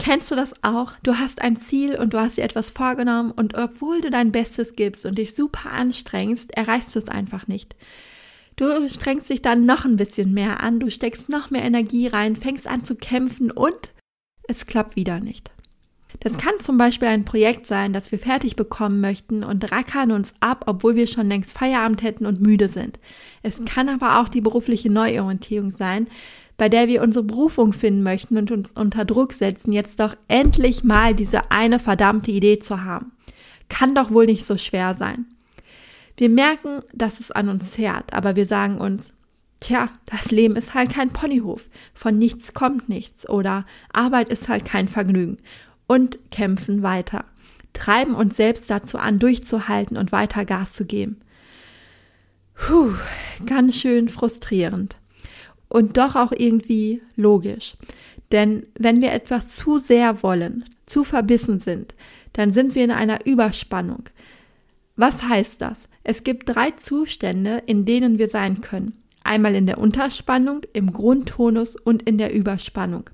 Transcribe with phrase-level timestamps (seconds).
[0.00, 0.94] Kennst du das auch?
[1.02, 4.74] Du hast ein Ziel und du hast dir etwas vorgenommen und obwohl du dein Bestes
[4.74, 7.76] gibst und dich super anstrengst, erreichst du es einfach nicht.
[8.56, 12.36] Du strengst dich dann noch ein bisschen mehr an, du steckst noch mehr Energie rein,
[12.36, 13.92] fängst an zu kämpfen und
[14.48, 15.50] es klappt wieder nicht.
[16.20, 20.34] Das kann zum Beispiel ein Projekt sein, das wir fertig bekommen möchten und rackern uns
[20.40, 22.98] ab, obwohl wir schon längst Feierabend hätten und müde sind.
[23.42, 26.08] Es kann aber auch die berufliche Neuorientierung sein,
[26.60, 30.84] bei der wir unsere Berufung finden möchten und uns unter Druck setzen, jetzt doch endlich
[30.84, 33.12] mal diese eine verdammte Idee zu haben.
[33.70, 35.24] Kann doch wohl nicht so schwer sein.
[36.18, 39.14] Wir merken, dass es an uns zerrt, aber wir sagen uns,
[39.60, 43.64] tja, das Leben ist halt kein Ponyhof, von nichts kommt nichts oder
[43.94, 45.38] Arbeit ist halt kein Vergnügen
[45.86, 47.24] und kämpfen weiter,
[47.72, 51.22] treiben uns selbst dazu an, durchzuhalten und weiter Gas zu geben.
[52.52, 52.92] Puh,
[53.46, 54.99] ganz schön frustrierend
[55.70, 57.76] und doch auch irgendwie logisch.
[58.32, 61.94] Denn wenn wir etwas zu sehr wollen, zu verbissen sind,
[62.34, 64.04] dann sind wir in einer Überspannung.
[64.96, 65.78] Was heißt das?
[66.04, 68.99] Es gibt drei Zustände, in denen wir sein können.
[69.22, 73.10] Einmal in der Unterspannung, im Grundtonus und in der Überspannung.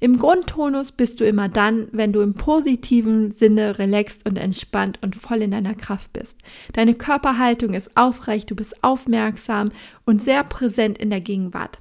[0.00, 5.16] Im Grundtonus bist du immer dann, wenn du im positiven Sinne relaxed und entspannt und
[5.16, 6.36] voll in deiner Kraft bist.
[6.72, 9.70] Deine Körperhaltung ist aufrecht, du bist aufmerksam
[10.04, 11.78] und sehr präsent in der Gegenwart.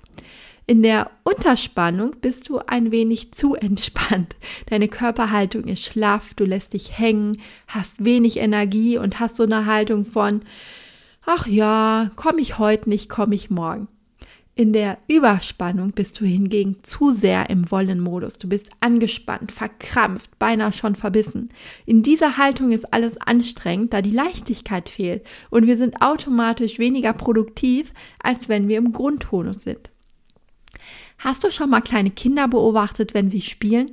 [0.66, 4.38] In der Unterspannung bist du ein wenig zu entspannt.
[4.68, 9.66] Deine Körperhaltung ist schlaff, du lässt dich hängen, hast wenig Energie und hast so eine
[9.66, 10.44] Haltung von,
[11.26, 13.88] ach ja, komme ich heute nicht, komme ich morgen.
[14.56, 18.38] In der Überspannung bist du hingegen zu sehr im Wollen-Modus.
[18.38, 21.50] Du bist angespannt, verkrampft, beinahe schon verbissen.
[21.88, 27.14] In dieser Haltung ist alles anstrengend, da die Leichtigkeit fehlt und wir sind automatisch weniger
[27.14, 29.90] produktiv, als wenn wir im Grundtonus sind.
[31.18, 33.92] Hast du schon mal kleine Kinder beobachtet, wenn sie spielen?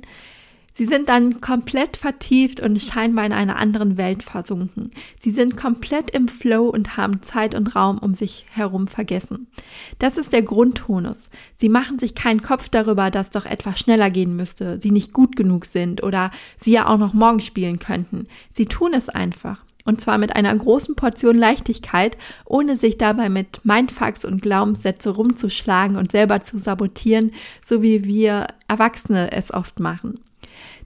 [0.73, 4.91] Sie sind dann komplett vertieft und scheinbar in einer anderen Welt versunken.
[5.19, 9.47] Sie sind komplett im Flow und haben Zeit und Raum um sich herum vergessen.
[9.99, 11.29] Das ist der Grundtonus.
[11.57, 15.35] Sie machen sich keinen Kopf darüber, dass doch etwas schneller gehen müsste, sie nicht gut
[15.35, 18.27] genug sind oder sie ja auch noch morgen spielen könnten.
[18.53, 19.65] Sie tun es einfach.
[19.83, 25.97] Und zwar mit einer großen Portion Leichtigkeit, ohne sich dabei mit Mindfucks und Glaubenssätze rumzuschlagen
[25.97, 27.31] und selber zu sabotieren,
[27.65, 30.19] so wie wir Erwachsene es oft machen.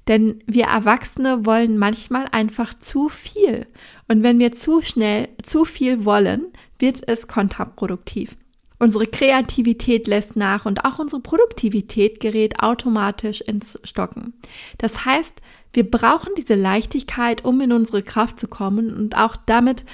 [0.08, 3.66] Denn wir Erwachsene wollen manchmal einfach zu viel.
[4.08, 6.48] Und wenn wir zu schnell zu viel wollen,
[6.80, 8.38] wird es kontraproduktiv.
[8.78, 14.34] Unsere Kreativität lässt nach und auch unsere Produktivität gerät automatisch ins Stocken.
[14.78, 15.42] Das heißt,
[15.74, 19.86] wir brauchen diese Leichtigkeit, um in unsere Kraft zu kommen und auch damit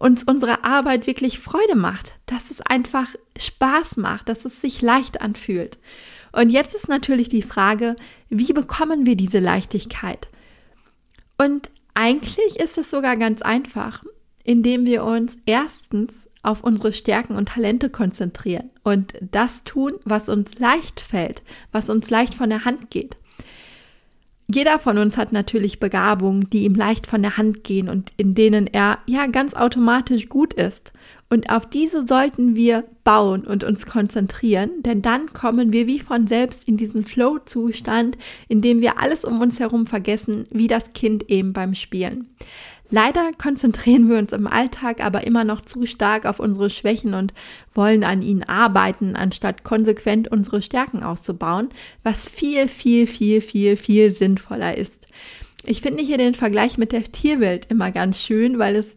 [0.00, 5.20] uns unsere Arbeit wirklich Freude macht, dass es einfach Spaß macht, dass es sich leicht
[5.20, 5.78] anfühlt.
[6.32, 7.96] Und jetzt ist natürlich die Frage,
[8.30, 10.28] wie bekommen wir diese Leichtigkeit?
[11.38, 14.02] Und eigentlich ist es sogar ganz einfach,
[14.42, 20.58] indem wir uns erstens auf unsere Stärken und Talente konzentrieren und das tun, was uns
[20.58, 23.18] leicht fällt, was uns leicht von der Hand geht.
[24.52, 28.34] Jeder von uns hat natürlich Begabungen, die ihm leicht von der Hand gehen und in
[28.34, 30.92] denen er ja ganz automatisch gut ist.
[31.28, 36.26] Und auf diese sollten wir bauen und uns konzentrieren, denn dann kommen wir wie von
[36.26, 38.18] selbst in diesen Flow-Zustand,
[38.48, 42.34] in dem wir alles um uns herum vergessen, wie das Kind eben beim Spielen.
[42.90, 47.32] Leider konzentrieren wir uns im Alltag aber immer noch zu stark auf unsere Schwächen und
[47.72, 51.68] wollen an ihnen arbeiten, anstatt konsequent unsere Stärken auszubauen,
[52.02, 55.06] was viel, viel, viel, viel, viel sinnvoller ist.
[55.64, 58.96] Ich finde hier den Vergleich mit der Tierwelt immer ganz schön, weil es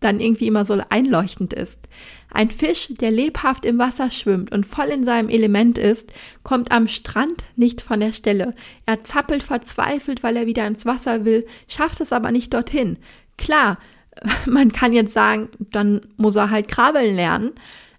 [0.00, 1.78] dann irgendwie immer so einleuchtend ist.
[2.32, 6.12] Ein Fisch, der lebhaft im Wasser schwimmt und voll in seinem Element ist,
[6.42, 8.54] kommt am Strand nicht von der Stelle.
[8.86, 12.98] Er zappelt verzweifelt, weil er wieder ins Wasser will, schafft es aber nicht dorthin.
[13.36, 13.78] Klar,
[14.46, 17.52] man kann jetzt sagen, dann muss er halt krabbeln lernen,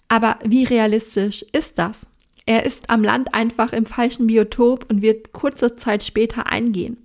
[0.07, 2.01] aber wie realistisch ist das?
[2.45, 6.98] Er ist am Land einfach im falschen Biotop und wird kurze Zeit später eingehen.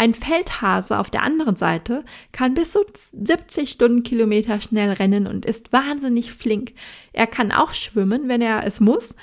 [0.00, 5.74] Ein Feldhase auf der anderen Seite kann bis zu 70 Stundenkilometer schnell rennen und ist
[5.74, 6.72] wahnsinnig flink.
[7.12, 9.14] Er kann auch schwimmen, wenn er es muss,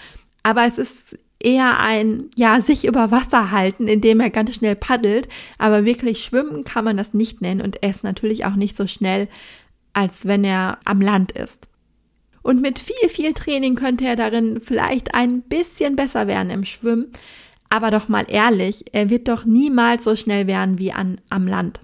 [0.44, 5.27] aber es ist eher ein, ja, sich über Wasser halten, indem er ganz schnell paddelt,
[5.57, 8.85] aber wirklich schwimmen kann man das nicht nennen und er ist natürlich auch nicht so
[8.85, 9.30] schnell,
[9.94, 11.68] als wenn er am Land ist.
[12.44, 17.12] Und mit viel, viel Training könnte er darin vielleicht ein bisschen besser werden im Schwimmen.
[17.69, 21.81] Aber doch mal ehrlich, er wird doch niemals so schnell werden wie an, am Land.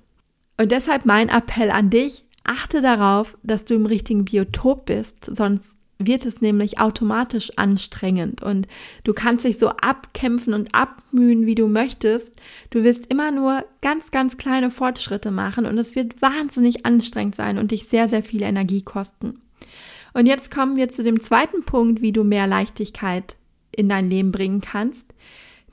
[0.57, 5.75] Und deshalb mein Appell an dich, achte darauf, dass du im richtigen Biotop bist, sonst
[5.99, 8.67] wird es nämlich automatisch anstrengend und
[9.03, 12.33] du kannst dich so abkämpfen und abmühen, wie du möchtest.
[12.71, 17.57] Du wirst immer nur ganz, ganz kleine Fortschritte machen und es wird wahnsinnig anstrengend sein
[17.57, 19.41] und dich sehr, sehr viel Energie kosten.
[20.13, 23.35] Und jetzt kommen wir zu dem zweiten Punkt, wie du mehr Leichtigkeit
[23.71, 25.07] in dein Leben bringen kannst.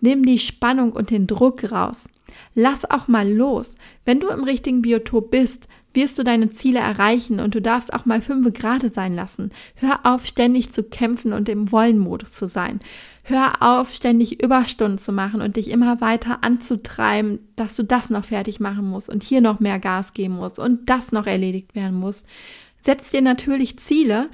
[0.00, 2.08] Nimm die Spannung und den Druck raus.
[2.54, 3.74] Lass auch mal los.
[4.04, 8.04] Wenn du im richtigen Biotop bist, wirst du deine Ziele erreichen und du darfst auch
[8.04, 9.50] mal fünf Grade sein lassen.
[9.74, 12.80] Hör auf, ständig zu kämpfen und im Wollenmodus zu sein.
[13.24, 18.24] Hör auf, ständig Überstunden zu machen und dich immer weiter anzutreiben, dass du das noch
[18.26, 21.98] fertig machen musst und hier noch mehr Gas geben musst und das noch erledigt werden
[21.98, 22.24] muss.
[22.82, 24.30] Setz dir natürlich Ziele,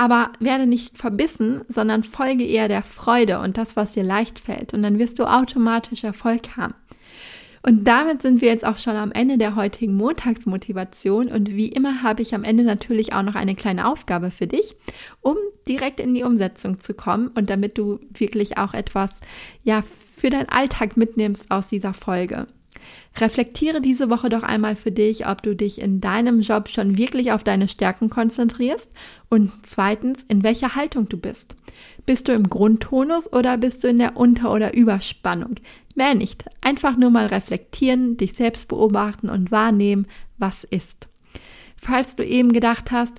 [0.00, 4.72] aber werde nicht verbissen, sondern folge eher der Freude und das, was dir leicht fällt.
[4.72, 6.72] Und dann wirst du automatisch Erfolg haben.
[7.62, 11.28] Und damit sind wir jetzt auch schon am Ende der heutigen Montagsmotivation.
[11.28, 14.74] Und wie immer habe ich am Ende natürlich auch noch eine kleine Aufgabe für dich,
[15.20, 15.36] um
[15.68, 19.20] direkt in die Umsetzung zu kommen und damit du wirklich auch etwas,
[19.64, 19.82] ja,
[20.16, 22.46] für deinen Alltag mitnimmst aus dieser Folge.
[23.18, 27.32] Reflektiere diese Woche doch einmal für dich, ob du dich in deinem Job schon wirklich
[27.32, 28.88] auf deine Stärken konzentrierst
[29.28, 31.54] und zweitens, in welcher Haltung du bist.
[32.06, 35.56] Bist du im Grundtonus oder bist du in der Unter- oder Überspannung?
[35.94, 36.44] Mehr nicht.
[36.60, 40.06] Einfach nur mal reflektieren, dich selbst beobachten und wahrnehmen,
[40.38, 41.08] was ist.
[41.76, 43.14] Falls du eben gedacht hast,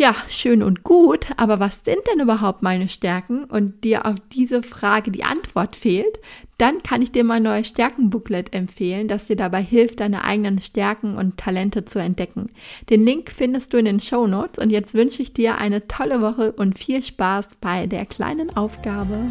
[0.00, 4.62] ja, schön und gut, aber was sind denn überhaupt meine Stärken und dir auf diese
[4.62, 6.20] Frage die Antwort fehlt,
[6.56, 11.18] dann kann ich dir mein neues Stärkenbooklet empfehlen, das dir dabei hilft, deine eigenen Stärken
[11.18, 12.46] und Talente zu entdecken.
[12.88, 16.22] Den Link findest du in den Show Notes und jetzt wünsche ich dir eine tolle
[16.22, 19.30] Woche und viel Spaß bei der kleinen Aufgabe.